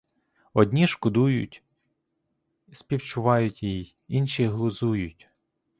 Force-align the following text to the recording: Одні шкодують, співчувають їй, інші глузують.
Одні 0.53 0.87
шкодують, 0.87 1.63
співчувають 2.73 3.63
їй, 3.63 3.95
інші 4.07 4.45
глузують. 4.47 5.29